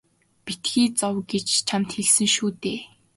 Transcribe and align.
Битгий 0.45 0.87
зов 0.99 1.15
гэж 1.31 1.45
би 1.53 1.59
чамд 1.67 1.89
хэлсэн 1.95 2.27
шүү 2.35 2.49
дээ. 2.61 2.79